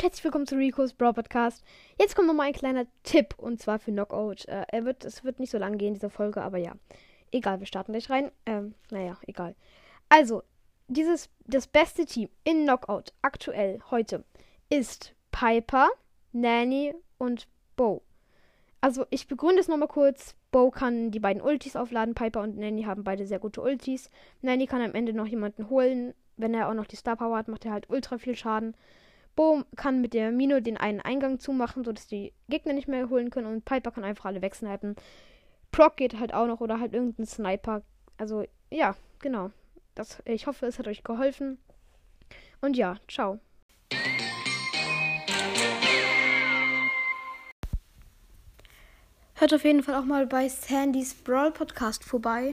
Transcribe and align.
herzlich 0.00 0.24
willkommen 0.24 0.46
zu 0.46 0.56
Rico's 0.56 0.94
Brawl 0.94 1.12
Podcast. 1.12 1.62
Jetzt 1.98 2.16
kommt 2.16 2.26
nochmal 2.26 2.46
ein 2.46 2.54
kleiner 2.54 2.86
Tipp 3.02 3.34
und 3.36 3.60
zwar 3.60 3.78
für 3.78 3.92
Knockout. 3.92 4.46
Äh, 4.46 4.64
er 4.68 4.84
wird, 4.84 5.04
es 5.04 5.22
wird 5.22 5.38
nicht 5.38 5.50
so 5.50 5.58
lang 5.58 5.76
gehen, 5.76 5.94
diese 5.94 6.08
Folge, 6.08 6.40
aber 6.42 6.56
ja. 6.56 6.72
Egal, 7.30 7.60
wir 7.60 7.66
starten 7.66 7.92
gleich 7.92 8.08
rein. 8.08 8.32
Ähm, 8.46 8.74
naja, 8.90 9.18
egal. 9.26 9.54
Also, 10.08 10.42
dieses, 10.88 11.28
das 11.46 11.66
beste 11.66 12.06
Team 12.06 12.30
in 12.42 12.62
Knockout 12.62 13.12
aktuell 13.20 13.80
heute 13.90 14.24
ist 14.70 15.14
Piper, 15.30 15.88
Nanny 16.32 16.94
und 17.18 17.46
Bo. 17.76 18.02
Also, 18.80 19.04
ich 19.10 19.28
begründe 19.28 19.60
es 19.60 19.68
nochmal 19.68 19.88
kurz. 19.88 20.34
Bo 20.50 20.70
kann 20.70 21.10
die 21.10 21.20
beiden 21.20 21.42
Ultis 21.42 21.76
aufladen. 21.76 22.14
Piper 22.14 22.40
und 22.40 22.56
Nanny 22.56 22.84
haben 22.84 23.04
beide 23.04 23.26
sehr 23.26 23.38
gute 23.38 23.60
Ultis. 23.60 24.10
Nanny 24.40 24.66
kann 24.66 24.80
am 24.80 24.94
Ende 24.94 25.12
noch 25.12 25.26
jemanden 25.26 25.68
holen. 25.68 26.14
Wenn 26.38 26.54
er 26.54 26.68
auch 26.68 26.74
noch 26.74 26.86
die 26.86 26.96
Star 26.96 27.16
Power 27.16 27.36
hat, 27.36 27.48
macht 27.48 27.66
er 27.66 27.72
halt 27.72 27.90
ultra 27.90 28.16
viel 28.16 28.34
Schaden. 28.34 28.74
Bo 29.34 29.64
kann 29.76 30.00
mit 30.00 30.14
der 30.14 30.30
Mino 30.30 30.60
den 30.60 30.76
einen 30.76 31.00
Eingang 31.00 31.38
zumachen, 31.38 31.84
sodass 31.84 32.06
die 32.06 32.32
Gegner 32.48 32.72
nicht 32.72 32.88
mehr 32.88 33.08
holen 33.08 33.30
können. 33.30 33.46
Und 33.46 33.64
Piper 33.64 33.90
kann 33.90 34.04
einfach 34.04 34.26
alle 34.26 34.42
wegsnipen. 34.42 34.96
Proc 35.70 35.96
geht 35.96 36.18
halt 36.18 36.34
auch 36.34 36.46
noch 36.46 36.60
oder 36.60 36.78
halt 36.78 36.92
irgendein 36.92 37.26
Sniper. 37.26 37.82
Also, 38.18 38.44
ja, 38.70 38.94
genau. 39.20 39.50
Das, 39.94 40.22
ich 40.24 40.46
hoffe, 40.46 40.66
es 40.66 40.78
hat 40.78 40.86
euch 40.86 41.02
geholfen. 41.02 41.58
Und 42.60 42.76
ja, 42.76 42.96
ciao. 43.08 43.40
Hört 49.34 49.54
auf 49.54 49.64
jeden 49.64 49.82
Fall 49.82 49.96
auch 49.96 50.04
mal 50.04 50.26
bei 50.26 50.48
Sandys 50.48 51.14
Brawl 51.14 51.50
Podcast 51.50 52.04
vorbei. 52.04 52.50